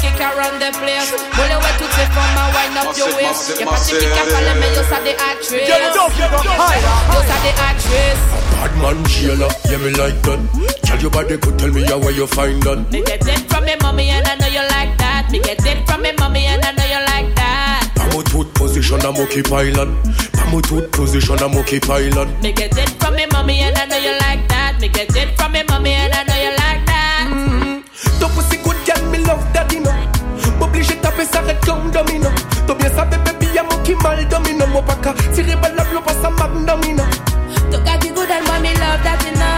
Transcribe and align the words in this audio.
kick 0.00 0.20
around 0.20 0.58
the 0.60 0.70
place. 0.78 1.10
Pull 1.32 1.50
away 1.50 1.72
to 1.80 1.86
take 1.96 2.12
from 2.12 2.30
my 2.36 2.46
wind 2.54 2.76
up 2.78 2.96
your 2.96 3.10
waist. 3.16 3.58
Your 3.58 3.68
party 3.68 3.92
kick 4.00 4.12
up 4.12 4.28
follow 4.28 4.54
me, 4.60 4.68
you 4.72 4.84
are 4.84 5.02
the 5.02 5.14
actress. 5.16 5.68
You 5.68 5.74
are 5.74 6.02
the 7.44 7.52
actress. 7.56 8.18
Bad 8.52 8.72
man 8.80 9.04
Sheila, 9.08 9.48
yeah 9.68 9.78
me 9.78 9.90
like 9.96 10.20
that. 10.26 10.40
Tell 10.84 11.00
your 11.00 11.10
body 11.10 11.36
could 11.38 11.58
tell 11.58 11.70
me 11.70 11.84
how 11.84 11.98
where 11.98 12.12
you 12.12 12.26
find 12.26 12.62
that. 12.62 12.90
Me 12.92 13.02
get 13.02 13.26
it 13.26 13.40
from 13.50 13.64
me 13.64 13.74
mommy 13.82 14.10
and 14.10 14.26
I 14.26 14.34
know 14.36 14.48
you 14.48 14.64
like 14.76 14.96
that. 14.98 15.28
Me 15.30 15.40
get 15.40 15.64
it 15.64 15.86
from 15.86 16.02
me 16.02 16.12
mommy 16.18 16.46
and 16.46 16.64
I 16.64 16.72
know 16.72 16.84
you 16.84 17.00
like 17.12 17.34
that. 17.36 17.90
Pamo 17.96 18.22
tooth 18.22 18.52
position, 18.54 19.00
I'm 19.02 19.16
okay 19.16 19.42
pilot. 19.42 19.88
Pamo 20.36 20.60
tooth 20.60 20.90
position, 20.92 21.38
I'm 21.40 21.56
okay 21.58 21.80
pilot. 21.80 22.28
Me 22.42 22.52
get 22.52 22.76
it 22.76 22.90
from 23.00 23.14
me 23.14 23.26
mommy 23.32 23.60
and 23.60 23.76
I 23.76 23.86
know 23.86 23.96
you 23.96 24.12
like 24.12 24.20
that. 24.20 24.25
Me 24.96 25.04
get 25.04 25.28
it 25.28 25.36
from 25.36 25.52
me 25.52 25.62
mommy 25.68 25.92
and 25.92 26.14
I 26.14 26.24
know 26.24 26.36
you 26.40 26.56
like 26.56 26.86
that. 26.86 27.28
Mm-hmm. 27.28 28.18
Ton 28.18 28.30
pussy 28.32 28.56
good 28.64 28.80
girl, 28.86 29.04
me 29.10 29.18
love 29.18 29.44
daddy 29.52 29.80
no. 29.80 29.92
M'oblige 30.58 30.98
taper 31.02 31.26
s'arrête 31.26 31.62
comme 31.66 31.90
domino. 31.90 32.30
T'as 32.66 32.72
bien 32.72 32.88
sabe 32.96 33.14
baby, 33.22 33.46
y'a 33.54 33.62
mon 33.62 33.76
qui 33.82 33.94
mal 33.96 34.26
domino. 34.26 34.66
Mon 34.68 34.82
paka, 34.82 35.12
tiré 35.34 35.54
balle 35.56 35.74
la 35.76 35.84
blow, 35.84 36.00
pas 36.00 36.14
ça 36.14 36.30
mag 36.30 36.64
domino. 36.64 37.04
T'as 37.70 37.78
gardé 37.80 38.08
good 38.08 38.30
and 38.30 38.46
mommy 38.48 38.72
love 38.72 39.02
daddy 39.04 39.36
no. 39.36 39.50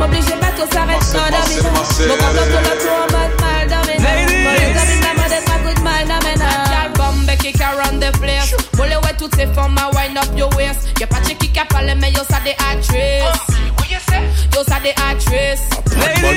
M'oblige 0.00 0.36
pas 0.38 0.52
tout 0.52 0.68
s'arrête 0.70 1.00
comme 1.00 1.32
domino. 1.32 1.70
Mon 2.06 2.16
papa 2.20 2.42
pour 2.52 2.60
la 2.60 2.74
tour, 2.76 3.06
mal 3.10 3.30
mal 3.40 3.64
domino. 3.72 4.04
Mon 4.44 4.52
daddy 4.76 4.96
n'a 5.00 5.12
pas 5.16 5.28
d'être 5.32 5.56
good 5.64 5.80
mal 5.82 6.04
domino. 6.12 6.48
Bombe 6.98 7.34
kick 7.38 7.58
around 7.62 8.02
the 8.02 8.12
place. 8.18 8.54
Mole 8.76 9.00
ouais 9.02 9.14
toutes 9.16 9.34
ces 9.34 9.46
femmes, 9.46 9.80
wind 9.94 10.18
up 10.18 10.28
your 10.36 10.54
waist. 10.56 10.92
Y'a 11.00 11.06
pas 11.06 11.20
de 11.20 11.32
qui 11.32 11.58
a 11.58 11.64
parlé, 11.64 11.94
mais 11.94 12.12
yo 12.12 12.20
ça 12.28 12.36
des 12.44 12.54
actrices. 12.70 13.24
Those 14.50 14.68
are 14.70 14.80
the 14.80 14.92
actress. 14.98 15.60
Bad 15.94 16.22
man, 16.22 16.36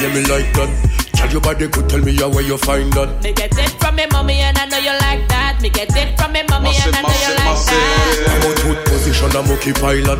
yeah 0.00 0.12
me 0.14 0.22
like 0.28 0.52
that. 0.54 0.70
Tell 1.14 1.30
your 1.30 1.40
body 1.40 1.68
could 1.68 1.88
tell 1.88 2.00
me 2.00 2.14
how 2.16 2.28
where 2.28 2.44
you 2.44 2.58
find 2.58 2.92
that. 2.92 3.22
Me 3.22 3.32
get 3.32 3.56
it 3.56 3.70
from 3.80 3.96
me 3.96 4.06
mommy 4.10 4.40
and 4.40 4.58
I 4.58 4.66
know 4.66 4.78
you 4.78 4.92
like 5.00 5.26
that. 5.28 5.60
Me 5.62 5.70
get 5.70 5.88
it 5.96 6.18
from 6.20 6.32
me 6.32 6.42
mommy 6.48 6.70
and 6.76 6.94
I 6.94 7.02
know 7.02 7.08
you 7.08 7.34
like 7.40 7.64
that. 7.64 8.28
I'm 8.28 8.44
on 8.44 8.54
tooth 8.56 8.84
position, 8.84 9.30
I'm 9.36 9.50
okay 9.56 9.72
pilot. 9.72 10.18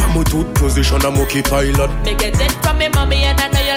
I'm 0.00 0.16
on 0.16 0.24
tooth 0.24 0.54
position, 0.54 1.02
I'm 1.04 1.18
okay 1.26 1.42
pilot. 1.42 1.90
Me 2.04 2.14
get 2.14 2.40
it 2.40 2.52
from 2.64 2.78
me 2.78 2.88
mommy 2.88 3.24
and 3.24 3.38
I 3.40 3.48
know 3.48 3.60
you 3.60 3.66
like 3.66 3.72
that. 3.72 3.75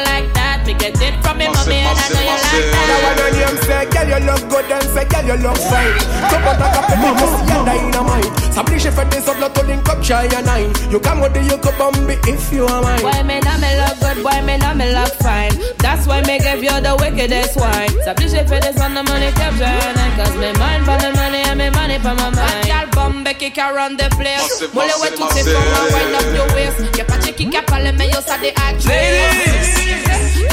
Me 0.69 0.77
get 0.77 1.01
it 1.01 1.17
from 1.25 1.41
me 1.41 1.49
mommy 1.49 1.81
and 1.81 1.97
I 1.97 2.05
know 2.13 2.21
you 2.21 2.29
like 2.29 2.45
that. 2.45 2.85
Now 2.85 3.01
what 3.01 3.17
your 3.17 3.31
name 3.41 3.57
say, 3.65 3.89
girl 3.89 4.05
you 4.05 4.21
look 4.21 4.43
good 4.53 4.69
and 4.69 4.85
say, 4.93 5.05
girl 5.09 5.25
you 5.25 5.37
look 5.41 5.57
fine. 5.65 5.97
Come 6.29 6.45
on, 6.45 6.55
talk 6.61 6.77
up 6.77 6.93
in 6.93 7.01
the 7.01 7.09
pussy 7.17 7.41
and 7.57 7.65
dynamite. 7.65 8.29
S'appliche 8.53 8.93
fait 8.93 9.09
des 9.09 9.25
autres, 9.25 9.49
to 9.49 9.63
link 9.65 9.89
up 9.89 10.03
shy 10.05 10.29
and 10.29 10.45
nine. 10.45 10.69
You 10.93 10.99
come 10.99 11.21
with 11.21 11.33
the 11.33 11.41
you 11.41 11.57
could 11.57 11.73
bomb 11.81 11.97
if 12.05 12.53
you 12.53 12.69
are 12.69 12.83
mine. 12.85 13.01
Boy, 13.01 13.17
me 13.25 13.41
nah 13.41 13.57
me 13.57 13.81
look 13.81 13.97
good, 13.97 14.21
boy, 14.21 14.45
me 14.45 14.61
nah 14.61 14.77
me 14.77 14.93
look 14.93 15.09
fine. 15.25 15.57
That's 15.81 16.05
why 16.05 16.21
me 16.21 16.37
give 16.37 16.61
you 16.61 16.77
the 16.85 16.93
wickedest 17.01 17.57
wine. 17.57 17.89
S'appliche 18.05 18.45
fait 18.45 18.61
des 18.61 18.77
autres, 18.77 18.93
the 18.93 19.01
money 19.09 19.33
kept 19.33 19.57
shining. 19.57 20.13
Cause 20.21 20.37
me 20.37 20.53
mind 20.53 20.85
for 20.85 21.01
me 21.01 21.09
money 21.17 21.41
and 21.49 21.57
me 21.57 21.73
money 21.73 21.97
for 21.97 22.13
my 22.13 22.29
mind. 22.29 22.69
Girl, 22.69 22.85
bomb 22.93 23.25
kick 23.25 23.57
around 23.57 23.97
the 23.97 24.05
place. 24.21 24.61
Mole 24.77 24.93
ouais 25.01 25.17
tout 25.17 25.25
c'est 25.33 25.49
pour 25.49 25.65
my 25.65 25.89
wind 25.97 26.13
up 26.13 26.29
your 26.29 26.45
waist. 26.53 26.77
Y'a 26.95 27.05
pas 27.05 27.17
de 27.17 27.33
qui 27.33 27.49
a 27.57 27.63
parlé, 27.63 27.91
mais 27.97 28.05
yo 28.13 28.21
ça 28.21 28.37
des 28.37 28.53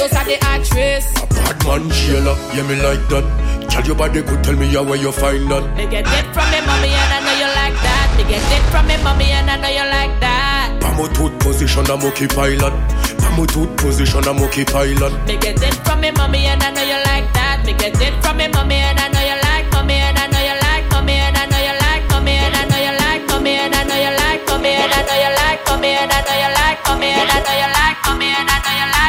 Yo 0.06 0.12
ça 0.16 0.22
des 0.24 0.38
actrices. 0.54 1.10
A 1.30 1.54
bad 1.54 1.66
man, 1.66 1.90
Sheila, 1.90 2.36
yeah 2.54 2.62
me 2.62 2.76
like 2.76 3.02
that. 3.08 3.24
Tell 3.68 3.84
your 3.84 3.96
body 3.96 4.22
could 4.22 4.44
tell 4.44 4.54
me 4.54 4.68
where 4.76 4.94
you 4.94 5.10
find 5.10 5.50
that. 5.50 5.64
Me 5.76 5.86
get 5.86 6.06
it 6.06 6.26
from 6.32 6.46
me 6.52 6.60
mommy 6.62 6.94
and 6.94 7.12
I 7.12 7.18
know 7.26 7.34
you 7.42 7.50
like 7.58 7.74
that. 7.82 8.14
Me 8.16 8.22
get 8.30 8.52
it 8.54 8.62
from 8.70 8.86
me 8.86 8.96
mommy 9.02 9.24
and 9.32 9.50
I 9.50 9.56
know 9.56 9.68
you 9.68 9.86
like 9.90 10.20
that. 10.20 10.78
Pamo 10.80 11.08
tooth 11.12 11.36
position, 11.40 11.90
I'm 11.90 12.04
okay 12.06 12.28
pilot. 12.28 12.72
Pamo 13.18 13.46
tooth 13.46 13.77
position, 13.78 14.22
I'm 14.28 14.38
okay 14.44 14.64
pilot. 14.64 15.12
Me 15.27 15.36
get 15.39 15.61
it 15.61 15.74
from 15.83 16.00
me 16.00 16.12
mommy 16.12 16.46
and 16.46 16.62
I 16.62 16.70
know 16.70 16.83
you 16.83 17.00
like 17.11 17.27
that. 17.34 17.64
Me 17.66 17.72
get 17.72 18.00
it 18.00 18.14
from 18.22 18.36
me 18.36 18.46
mommy 18.46 18.77
and 18.77 19.00
I 19.00 19.08
know 19.08 19.22
you 19.27 19.39
like 19.42 19.66
mommy 19.72 19.95
and 19.95 20.18
I 20.18 20.27
know 20.30 20.39
you 20.39 20.55
like 20.62 20.86
mommy 20.92 21.14
and 21.18 21.36
I 21.36 21.46
know 21.50 21.58
you 21.66 21.74
like 21.83 22.06
mommy 22.06 22.30
and 22.39 22.55
I 22.55 22.62
know 22.62 22.78
you 22.78 22.95
like 22.95 23.27
mommy 23.27 23.58
and 23.58 23.74
I 23.74 23.83
know 23.83 23.98
you 23.98 24.12
like 24.14 24.46
mommy 24.46 24.70
and 24.70 24.92
I 24.95 25.02
know 25.02 25.18
you 25.18 25.30
like 25.34 25.66
mommy 25.66 25.90
and 25.98 26.12
I 26.14 26.20
know 26.22 26.36
you 26.39 26.50
like 26.55 26.80
mommy 26.86 27.11
and 27.11 27.27
I 27.27 27.40
know 27.42 27.55
you 27.58 27.66
like 27.66 27.76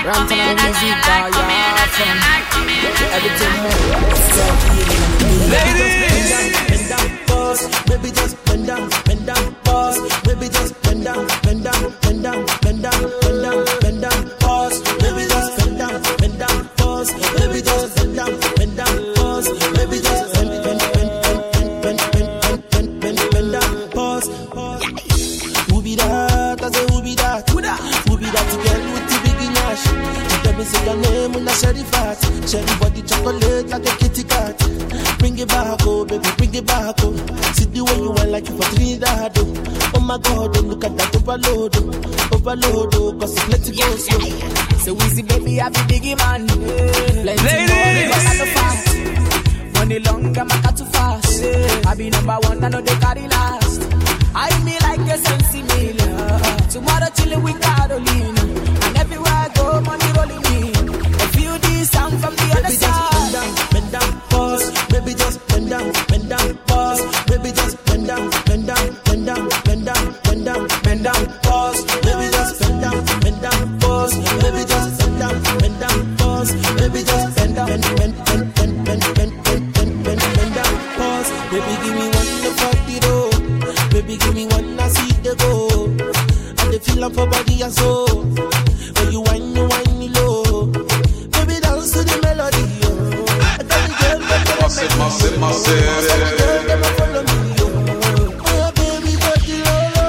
Run 0.08 0.26
to 0.26 0.36
the 0.36 0.36
music, 0.36 0.96
boy, 1.04 1.28
you're 1.36 1.48
nothing. 1.76 2.16
Everything 3.12 3.56
move. 3.62 4.77
Share 32.16 32.24
the 32.24 32.42
fat, 32.42 32.50
share 32.50 32.64
the 32.64 32.78
body 32.80 33.02
chocolate 33.02 33.68
like 33.70 33.86
a 33.86 33.98
kitty 33.98 34.24
cat. 34.24 34.58
Bring 35.20 35.38
it 35.38 35.48
back, 35.48 35.80
oh 35.84 36.06
baby, 36.06 36.30
bring 36.38 36.56
it 36.56 36.66
back, 36.66 36.96
oh. 37.00 37.16
See 37.54 37.66
the 37.66 37.84
way 37.84 37.96
you 37.96 38.12
want 38.12 38.30
like 38.30 38.48
you 38.48 38.56
for 38.56 38.64
Trinidad, 38.76 39.38
oh. 39.38 39.92
Oh 39.96 40.00
my 40.00 40.18
God, 40.18 40.58
oh 40.58 40.62
look 40.62 40.84
at 40.84 40.96
that 40.98 41.16
overload, 41.16 41.76
oh. 41.78 42.36
Overload, 42.36 42.96
oh, 42.96 43.14
cause 43.20 43.36
it's 43.50 43.70
it 43.70 43.78
go 43.78 43.96
slow. 43.96 44.20
So 44.80 44.96
easy, 45.06 45.24
baby, 45.24 45.60
I 45.62 45.70
be 45.70 45.80
biggie 45.90 46.18
man. 46.18 46.48
Plenty 46.48 47.44
I 47.44 48.38
no 48.38 48.46
fast. 48.56 48.88
Money 49.74 50.00
long, 50.00 50.38
I'm 50.38 50.52
a 50.52 50.72
too 50.74 50.86
fast. 50.86 51.44
I 51.88 51.96
be 51.96 52.10
number 52.10 52.38
one, 52.44 52.64
I 52.64 52.70
know 52.70 52.82
they 52.82 52.96
carry 52.96 53.28
last. 53.28 53.82
I 54.36 54.64
me 54.64 54.78
like 54.80 55.00
a 55.12 55.18
sensi 55.18 55.62
meal. 55.64 55.98
Tomorrow 56.70 57.10
chillin' 57.16 57.44
with 57.44 57.60
Carolina. 57.62 57.77
Give 81.88 81.96
me 81.96 82.06
one 82.10 82.32
to 82.44 82.52
fuck 82.60 82.78
the 82.86 82.98
road. 83.08 83.92
Baby 83.92 84.18
give 84.18 84.36
me 84.36 84.46
one 84.48 84.80
I 84.80 84.88
see 84.90 85.12
the 85.24 85.36
go. 85.36 85.86
And 86.60 86.74
the 86.74 86.80
feel 86.80 87.10
for 87.10 87.28
body 87.28 87.62
and 87.62 87.74
soul. 87.74 88.24
When 88.98 89.12
you 89.12 89.22
whine, 89.22 89.56
you 89.56 89.66
whine 89.68 90.00
me 90.00 90.10
low. 90.10 90.66
Baby 90.68 91.60
dance 91.62 91.92
to 91.94 92.04
the 92.04 92.20
melody. 92.24 92.64
Oh. 92.84 93.26
I 93.60 93.64
tell 93.64 93.84
the 93.88 93.94
girl 94.00 94.20
that. 94.28 94.44
Girl, 96.68 96.84
follow 96.98 97.24
me, 97.24 97.38
yo. 97.58 97.68
Oh, 98.44 98.72
baby, 98.76 99.14
what 99.24 99.40
the 99.48 99.56
lolo? 99.66 100.06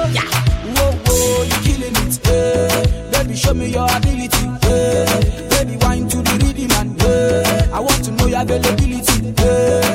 Whoa, 0.75 0.91
whoa, 1.07 1.43
you 1.49 1.57
killing 1.63 1.97
it, 2.03 2.15
eh. 2.27 3.11
Baby, 3.11 3.35
show 3.35 3.53
me 3.53 3.67
your 3.69 3.87
ability, 3.87 4.45
eh. 4.67 5.47
Baby, 5.49 5.75
wine 5.81 6.07
to 6.09 6.17
the 6.17 6.33
rhythm 6.43 6.71
and, 6.79 7.01
eh. 7.03 7.69
I 7.73 7.79
want 7.79 8.03
to 8.05 8.11
know 8.11 8.27
your 8.27 8.41
availability, 8.41 9.33
eh. 9.37 9.88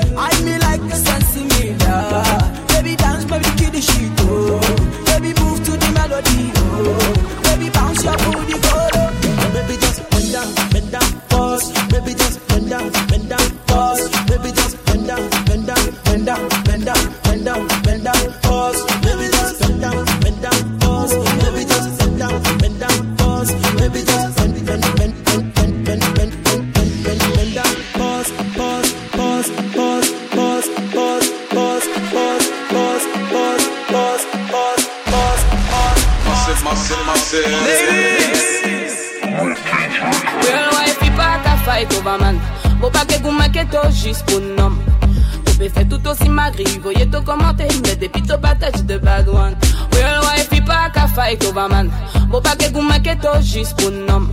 Voyez 46.82 47.06
tout 47.06 47.22
commenter, 47.22 47.66
mais 47.84 47.96
des 47.96 48.08
pito 48.08 48.38
bataille 48.38 48.82
de 48.84 48.96
bagouane. 48.98 49.56
Real 49.92 50.20
wife, 50.20 50.48
il 50.52 50.64
pas 50.64 50.88
qu'à 50.90 51.08
fight 51.08 51.44
over 51.44 51.66
man. 51.68 51.90
Bon, 52.28 52.40
pas 52.40 52.54
que 52.54 52.70
gouma 52.70 53.00
keto 53.00 53.28
juste 53.42 53.76
pour 53.76 53.90
nom. 53.90 54.28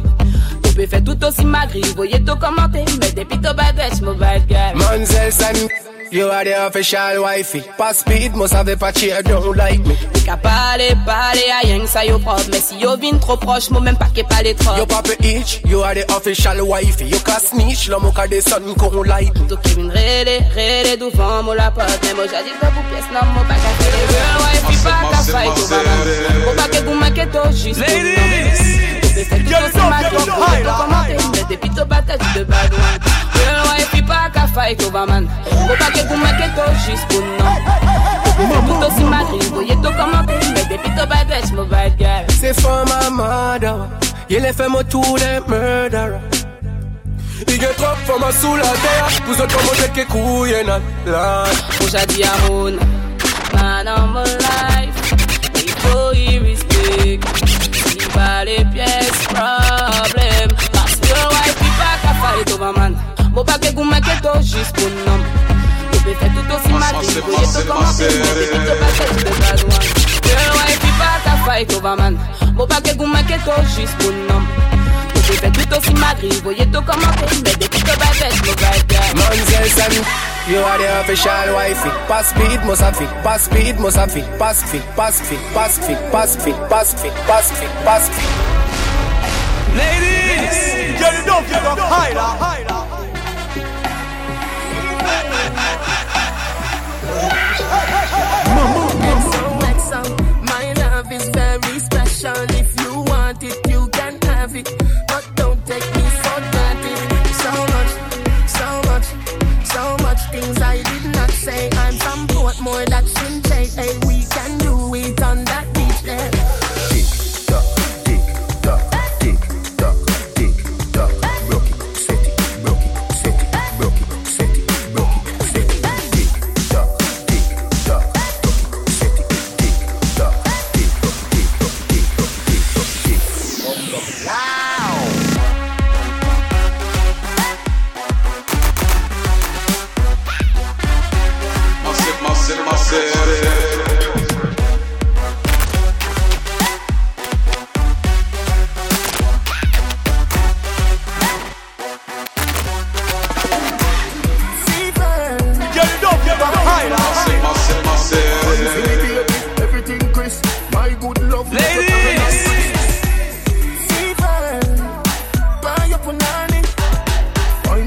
Tu 0.63 0.73
peux 0.75 0.85
faire 0.85 1.03
tout 1.03 1.18
aussi 1.25 1.45
magri. 1.45 1.81
Voyez 1.95 2.23
tout 2.23 2.35
commenter, 2.35 2.85
mais 3.00 3.12
des 3.12 3.25
pito 3.25 3.53
bataille, 3.53 4.01
mobile 4.01 4.44
guy. 4.47 4.75
Monzel, 4.75 5.31
salut. 5.31 5.90
You 6.12 6.28
are 6.28 6.44
the 6.44 6.68
official 6.68 7.24
wifey. 7.24 7.63
Pas 7.78 7.94
speed, 7.94 8.36
must 8.36 8.52
have 8.52 8.68
a 8.68 8.75
patch 8.75 9.08
don't 9.24 9.56
like 9.56 9.80
me. 9.80 9.96
T'es 10.12 10.19
qu'à 10.19 10.36
parler, 10.36 10.94
parler 11.06 11.50
à 11.50 11.66
rien 11.66 11.80
que 11.80 11.88
ça 11.88 12.04
yo 12.04 12.19
propre. 12.19 12.44
Mais 12.52 12.60
si 12.60 12.78
yo 12.80 12.98
vin 12.98 13.18
trop 13.18 13.38
proche, 13.38 13.69
moi 13.69 13.80
même 13.80 13.96
pas 13.96 14.10
qu'est 14.13 14.28
pas 14.28 14.42
les 14.44 14.54
trop. 14.54 14.75
Yo 14.75 14.86
papa 14.86 15.13
itch, 15.24 15.62
you 15.63 15.81
are 15.81 15.96
the 15.96 16.04
official 16.12 16.68
wifey. 16.68 17.06
You 17.06 17.18
can 17.24 17.40
snitch, 17.40 17.88
l'homme 17.88 18.08
au 18.08 18.28
des 18.28 18.42
sun 18.42 18.75
qu'on 18.78 19.04
like 19.04 19.34
me. 19.40 19.48
Toi 19.48 19.58
qui 19.63 19.75
vin 19.75 19.90
rélé, 19.90 20.40
rélé 20.54 20.98
devant 20.98 21.44
moi 21.44 21.56
la 21.56 21.72
pote. 21.72 21.86
Mais 22.04 22.13
moi 22.13 22.25
j'ai 22.25 22.44
dit 22.44 22.58
pas 22.60 22.68
pour 22.68 22.84
pièce, 22.92 23.06
non, 23.13 23.25
moi 23.34 23.46
pas 23.48 23.54
qu'à 23.54 23.72
faire 23.80 23.94
les 23.96 24.06
real 24.13 24.38
wifey, 24.68 24.84
pas 24.84 25.10
qu'à 25.12 25.24
fight 25.31 25.63
au 25.63 25.68
baman. 25.69 26.44
Faut 26.44 26.56
pas 26.58 26.68
que 26.68 26.84
vous 26.84 26.94
manquez 26.94 27.28
juste 27.56 27.80
pour 27.80 28.81
Tu 29.21 29.27
fais 29.27 29.38
tout 29.38 29.53
aussi 29.53 29.88
mal, 29.88 30.09
toi 30.09 30.19
pour 30.25 30.45
te 30.45 30.63
commenter. 30.81 31.18
Mais 31.51 31.85
pas 31.85 32.01
t'as 32.01 32.18
dit 32.18 32.39
de 32.39 32.44
bad 32.44 32.73
one. 32.73 32.79
Real 33.35 33.68
wifey, 33.68 34.01
pas 34.01 34.29
qu'à 34.33 34.47
fight 34.47 34.83
au 34.83 34.89
baman. 34.89 35.27
Faut 35.45 35.77
pas 35.77 35.91
que 35.91 36.07
vous 36.07 36.15
manquez 36.15 36.50
toi 36.56 36.65
juste 36.88 37.07
pour 37.07 37.21
nous. 37.21 37.38
Tout 38.68 38.85
aussi 38.88 39.03
mal, 39.03 39.25
voyez 39.53 39.75
tout 39.75 39.81
commenter. 39.83 40.39
Mais 40.56 40.63
depuis 40.63 40.91
toi 40.95 41.06
bad 41.06 41.27
bitch, 41.27 41.51
moi 41.53 41.65
bad 41.65 41.95
guy. 41.97 42.25
C'est 42.39 42.59
for 42.59 42.83
my 42.88 43.12
mother. 43.12 43.75
Il 44.27 44.44
est 44.44 44.53
fait 44.53 44.68
moi 44.68 44.83
tout 44.85 45.15
les 45.18 45.39
murderer. 45.47 46.19
Il 47.47 47.63
est 47.63 47.74
trop 47.77 47.95
for 48.07 48.19
ma 48.19 48.31
sous 48.31 48.56
la 48.56 48.63
terre. 48.63 49.07
Vous 49.27 49.39
autres 49.39 49.56
comment 49.56 49.74
j'ai 49.77 49.89
que 50.01 50.07
couille 50.12 50.65
nan 50.65 50.81
la. 51.06 51.44
Aujourd'hui 51.83 52.24
à 52.24 52.50
mon 52.50 52.71
man 53.53 53.88
on 53.88 54.07
my 54.13 54.24
life. 54.24 55.13
Il 55.63 55.69
faut 55.69 56.12
y 56.13 56.39
respect. 56.39 57.19
Il 58.13 58.19
pas 58.19 58.44
les 58.46 58.66
pièces, 58.66 59.24
problème. 59.28 60.50
Parce 60.74 60.96
que 60.96 61.13
ouais, 61.13 61.54
puis 61.60 61.72
pas 61.80 61.96
qu'à 62.02 62.13
faire 62.13 62.36
les 62.46 62.54
over 62.54 62.72
man. 62.78 62.96
Bon 63.31 63.44
pas 63.46 63.58
que 63.58 63.74
vous 63.74 63.84
manquez 63.84 64.18
toi 64.22 64.34
juste 64.42 64.74
pour 64.75 64.90
nom. 64.90 65.19
Tu 65.94 66.00
peux 66.00 66.13
faire 66.16 66.30
tout 66.30 66.56
aussi 66.56 66.74
mal, 66.74 66.96
c'est 67.04 67.19
vous 67.19 67.31
voyez 67.31 67.38
pas, 67.38 67.44
tout 67.44 67.52
c'est 67.54 67.68
comment 67.68 67.80
pas, 67.81 67.92
c'est. 67.94 68.10
c'est- 68.10 68.19
Mais 68.19 68.34
depuis 68.36 68.66
toi 68.66 68.75
pas 68.75 68.86
fait 68.88 69.24
de 69.24 69.30
bad 69.40 69.63
one. 69.63 69.69
Girl, 70.24 70.52
ouais, 70.58 70.78
puis 70.80 70.92
pas 71.00 71.16
qu'à 71.24 71.38
fight 71.46 71.74
over 71.74 71.96
man. 71.98 72.18
Bon 72.54 72.68
pas 72.68 72.81
que 72.81 72.98
vous 72.98 73.06
manquez 73.06 73.38
toi 73.46 73.56
juste 73.78 73.96
pour 74.00 74.12
nom. 74.12 74.42
Tu 75.16 75.22
peux 75.22 75.34
faire 75.34 75.52
tout 75.52 75.78
aussi 75.78 75.94
mal, 75.94 76.16
vous 76.22 76.42
voyez 76.44 76.66
tout 76.68 76.81
comment 76.86 77.12
c'est. 77.30 77.44
Mais 77.44 77.56
depuis 77.56 77.81
toi 77.84 77.94
pas 77.96 78.06
fait 78.08 78.30
de 78.30 78.62
bad 78.62 78.88
guy. 78.88 79.16
Manzel 79.16 79.69
San, 79.69 80.04
you 80.49 80.57
are 80.57 80.77
the 80.77 80.99
official 81.01 81.53
wifey. 81.53 81.89
Pas 82.07 82.23
speed, 82.29 82.59
must 82.65 82.81
have 82.81 82.99
it. 83.01 83.09
Pas 83.23 83.38
speed, 83.39 83.79
must 83.79 83.97
have 83.97 84.15
it. 84.17 84.25
Pas 84.39 84.53
fit, 84.53 84.81
pas 84.95 85.11
fit, 85.11 85.39
pas 85.53 85.69
fit, 85.69 85.97
pas 86.11 86.25
fit, 86.27 86.55
pas 86.69 86.85
fit, 86.85 87.11
pas 87.27 87.41
fit, 87.43 87.69
pas 87.85 87.99
fit. 87.99 88.27
Ladies, 89.75 90.99
get 90.99 91.13
it 91.21 91.29
up, 91.29 91.47
get 91.47 91.63
up, 91.65 91.79
higher. 91.79 92.15
XO, 92.15 92.70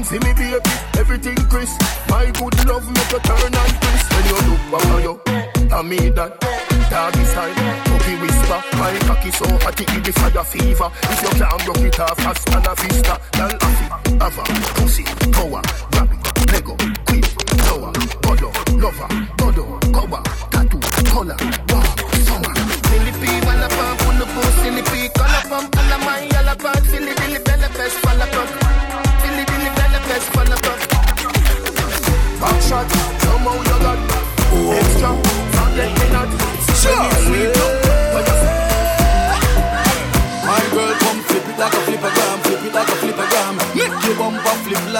see 0.05 0.19
me 0.19 0.33
baby, 0.33 0.59
everything 0.97 1.35
crisp. 1.49 1.81
My 2.09 2.25
good 2.37 2.55
love 2.67 2.85
make 2.85 3.11
you 3.11 3.19
turn 3.19 3.53
and 3.53 3.73
twist 3.81 4.07
when 4.13 4.25
you 4.29 4.37
look 4.49 4.63
back 4.71 4.85
on 4.93 5.01
you. 5.01 5.13
I 5.73 5.81
mean 5.81 6.13
that 6.13 6.39
doggy 6.89 7.25
style, 7.25 7.53
cookie 7.89 8.15
whisper. 8.21 8.59
My 8.77 8.93
cocky 9.09 9.31
so 9.31 9.45
hot 9.63 9.81
it 9.81 10.03
give 10.03 10.15
fire 10.15 10.43
fever. 10.43 10.89
If 11.09 11.21
you 11.23 11.29
can't 11.39 11.65
broke 11.65 11.85
it 11.89 11.99
off, 11.99 12.19
hasta 12.19 12.59
la 12.61 12.73
vista. 12.75 13.19
Y'all 13.37 13.49
have 13.49 13.81
it, 13.81 14.21
have 14.21 14.37
a 14.37 14.43
pussy, 14.77 15.03
power, 15.33 15.61
grab 15.91 16.11
it, 16.13 16.51
lego, 16.53 16.75
queen, 17.07 17.23
flower, 17.65 17.91
godo, 18.21 18.49
lover, 18.77 19.09
godo, 19.41 19.65
cover, 19.91 20.21
tattoo, 20.51 20.79
color, 21.09 21.37
wow, 21.69 21.95
summer. 22.27 22.53
Silly 22.87 23.11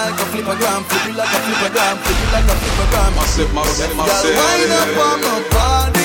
like 0.05 0.21
a 0.21 0.25
flippergram, 0.29 0.81
flip 0.85 1.09
it 1.09 1.15
like 1.17 1.33
a 1.33 1.39
flippergram, 1.41 1.97
flip 1.97 2.21
it 2.21 2.29
like 2.31 2.45
a 2.45 2.55
flippergram. 2.61 3.11
Massive, 3.15 3.53
massive, 3.53 3.89
Girl, 3.89 4.25
wind 4.37 4.71
up 4.77 4.97
on 5.01 5.17
my 5.25 5.41
body, 5.49 6.04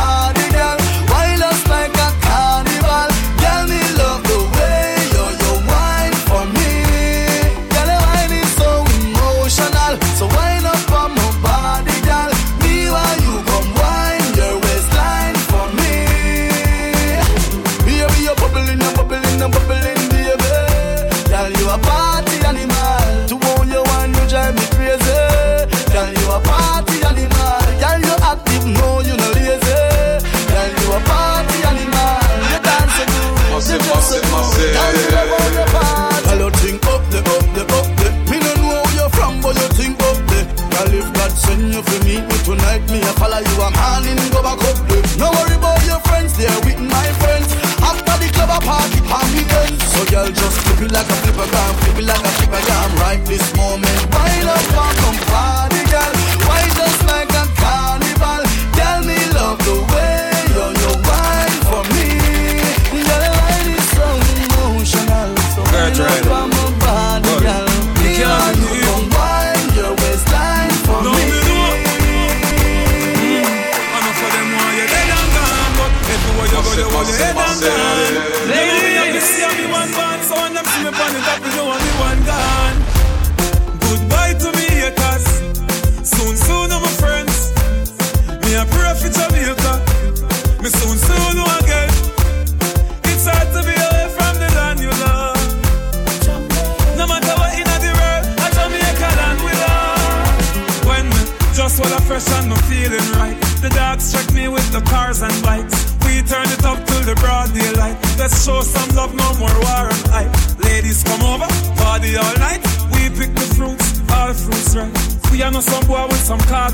me 42.19 42.37
tonight, 42.43 42.83
me 42.91 42.99
I 42.99 43.11
follow 43.15 43.39
you. 43.39 43.55
I'm 43.63 43.71
handing 43.71 44.19
go 44.35 44.43
back 44.43 44.59
up. 44.59 44.77
No 45.15 45.31
worry 45.31 45.55
about 45.55 45.79
your 45.87 46.01
friends, 46.09 46.35
they're 46.35 46.51
with 46.67 46.81
my 46.81 47.07
friends. 47.23 47.47
After 47.79 48.15
the 48.19 48.27
club, 48.35 48.51
a 48.51 48.59
party, 48.59 48.99
party 49.07 49.47
ends. 49.63 49.79
So 49.95 50.03
girl, 50.11 50.27
just 50.27 50.57
flip 50.65 50.81
it 50.83 50.91
like 50.91 51.07
a 51.07 51.15
flipper 51.23 51.47
gram, 51.47 51.73
flip 51.85 52.03
it 52.03 52.07
like 52.09 52.19
a 52.19 52.31
flipper 52.41 52.61
gram. 52.67 52.89
Right 52.99 53.21
this 53.23 53.45
moment, 53.55 54.00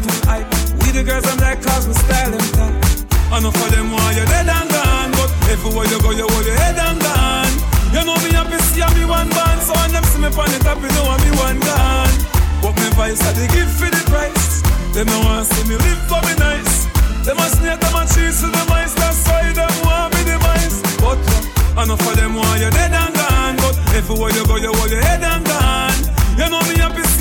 cartoon 0.08 0.28
hype. 0.28 0.48
We 0.80 0.92
the 0.92 1.04
girls 1.04 1.26
I'm 1.28 1.38
like 1.40 1.62
cause 1.62 1.88
we 1.88 1.94
style 1.94 2.32
them 2.32 2.48
tight. 2.56 2.76
Enough 3.38 3.60
of 3.60 3.70
them 3.72 3.92
want 3.92 4.16
you 4.16 4.26
dead 4.26 4.48
and 4.48 4.70
gone, 4.72 5.12
but 5.12 5.30
everywhere 5.52 5.88
you 5.88 6.00
go, 6.00 6.12
you 6.12 6.28
hold 6.28 6.46
your 6.46 6.56
head 6.56 6.80
and 6.80 7.00
gone. 7.00 7.54
You 7.92 8.02
know 8.08 8.16
me 8.24 8.32
happy 8.32 8.58
see 8.72 8.84
me 8.96 9.04
one 9.04 9.30
band, 9.30 9.60
so 9.62 9.74
when 9.76 9.92
them 9.92 10.04
see 10.08 10.22
me 10.24 10.32
on 10.32 10.48
the 10.48 10.60
top, 10.64 10.80
you 10.80 10.92
know 10.96 11.12
I 11.12 11.18
me 11.20 11.32
one 11.36 11.60
gone. 11.60 12.16
But 12.64 12.74
me 12.80 12.88
vice 12.96 13.22
I 13.22 13.32
they 13.36 13.48
give 13.52 13.70
for 13.70 13.92
the 13.92 14.02
price. 14.08 14.64
Them 14.96 15.08
no 15.08 15.20
want 15.28 15.48
see 15.48 15.68
me 15.68 15.76
live 15.76 16.02
for 16.08 16.22
me 16.24 16.34
nice. 16.40 16.88
Them 17.28 17.38
a 17.38 17.48
snake, 17.52 17.80
them 17.84 17.96
a 18.00 18.02
cheese 18.08 18.40
to 18.42 18.48
the 18.48 18.64
mice, 18.72 18.96
that's 18.96 19.28
why 19.28 19.52
them 19.52 19.76
want 19.84 20.16
me 20.16 20.24
the 20.24 20.40
mice. 20.40 20.80
But 21.04 21.20
uh, 21.20 21.84
enough 21.84 22.08
of 22.08 22.16
them 22.16 22.36
want 22.36 22.60
you 22.64 22.72
dead 22.72 22.96
and 22.96 23.14
gone, 23.14 23.56
but 23.60 23.76
everywhere 23.92 24.32
you 24.32 24.48
go, 24.48 24.56
you 24.56 24.72
hold 24.72 24.90
your 24.90 25.04
head 25.04 25.22
and 25.22 25.44
gone. 25.44 25.67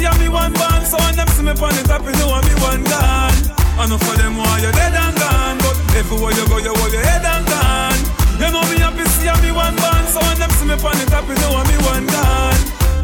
Know 0.06 0.14
me 0.22 0.28
one 0.30 0.54
band, 0.54 0.86
so 0.86 0.94
when 1.02 1.18
them 1.18 1.26
see 1.34 1.42
me 1.42 1.50
on 1.50 1.74
the 1.74 1.82
top, 1.82 2.06
you 2.06 2.14
know 2.22 2.38
me 2.38 2.54
one 2.62 2.78
gone. 2.86 3.34
Enough 3.82 4.06
of 4.06 4.14
them 4.14 4.38
want 4.38 4.62
you 4.62 4.70
dead 4.70 4.94
and 4.94 5.18
gone, 5.18 5.58
but 5.58 5.74
everywhere 5.98 6.30
you 6.30 6.46
go, 6.46 6.62
you 6.62 6.70
hold 6.78 6.94
your 6.94 7.02
head 7.02 7.26
and 7.26 7.42
gone. 7.42 7.98
You 8.38 8.54
know 8.54 8.62
me 8.70 8.78
happy 8.78 9.02
see 9.18 9.26
me 9.42 9.50
one 9.50 9.74
band, 9.74 10.06
so 10.06 10.22
when 10.22 10.38
them 10.38 10.50
see 10.54 10.62
me 10.62 10.78
on 10.78 10.94
the 10.94 11.06
top, 11.10 11.26
you 11.26 11.34
know 11.42 11.58
me 11.66 11.74
one 11.90 12.06
gone. 12.06 12.54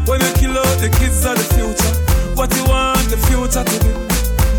When 0.07 0.23
you 0.23 0.31
kill 0.39 0.55
out 0.55 0.79
the 0.79 0.87
kids 0.95 1.27
of 1.27 1.35
the 1.35 1.43
future, 1.51 1.91
what 2.39 2.55
you 2.55 2.63
want 2.71 3.03
the 3.11 3.19
future 3.27 3.67
to 3.67 3.77
be? 3.83 3.91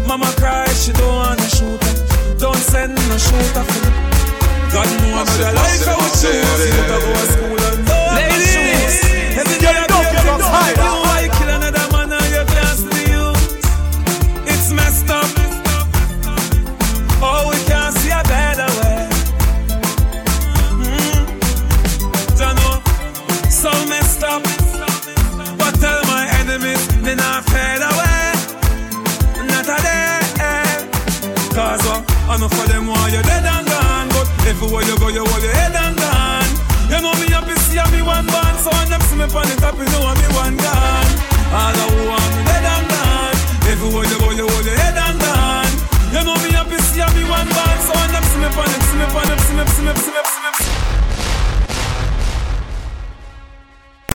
Mama 0.04 0.28
cry, 0.36 0.68
she 0.76 0.92
don't 0.92 1.16
want 1.16 1.40
a 1.40 1.48
shooter. 1.48 1.96
Don't 2.36 2.60
send 2.60 2.92
no 2.92 3.16
shooter 3.16 3.64
for 3.64 3.80
me. 3.88 3.92
God 4.68 4.84
know 5.00 5.16
another 5.16 5.52
life 5.56 5.80
I 5.88 5.96
would 5.96 6.12
choose. 6.12 6.73
cause 31.78 32.04
I 32.30 32.36
know 32.38 32.48
for 32.48 32.66
them 32.68 32.86
why 32.86 33.08
you're 33.10 33.22
dead 33.22 33.42
and 33.42 33.66
gone 33.66 34.08
But 34.14 34.28
everywhere 34.46 34.84
you 34.86 34.96
go 34.98 35.08
you 35.08 35.24
hold 35.26 35.42
your 35.42 35.54
head 35.54 35.74
and 35.74 35.96
gone 35.98 36.50
You 36.90 36.98
know 37.02 37.14
me 37.18 37.26
happy 37.30 37.54
see 37.66 37.82
me 37.90 38.02
one 38.02 38.26
band 38.26 38.56
So 38.62 38.70
when 38.70 38.88
them 38.90 39.02
see 39.10 39.18
me 39.18 39.26
on 39.26 39.46
the 39.48 39.56
top 39.58 39.74
you 39.74 39.88
know 39.90 40.06
me 40.14 40.28
one 40.38 40.56
gun 40.56 41.06
All 41.50 41.74
I 41.74 41.86
want 42.06 42.30
me 42.36 42.42
dead 42.46 42.64
and 42.64 42.86
gone 42.86 43.38
Everywhere 43.66 44.06
you 44.06 44.18
go 44.22 44.30
you 44.30 44.46
hold 44.46 44.66
your 44.66 44.76
head 44.78 44.94
and 44.94 45.18
gone 45.18 45.74
You 46.14 46.22
know 46.22 46.36
me 46.42 46.50
happy 46.54 46.78
see 46.90 47.02
me 47.02 47.22
one 47.26 47.48
band 47.50 47.80
So 47.82 47.92
when 47.98 48.10
them 48.12 48.24
see 48.30 48.38
me 48.38 48.48
on 48.50 48.66
them 48.70 48.82
see 48.86 48.98
me 48.98 49.06
on 49.10 49.24
them 49.26 49.40
see 49.42 49.54
me 49.54 49.64
see 49.74 49.82
me 49.82 49.92
see 49.98 50.14
me 50.14 50.33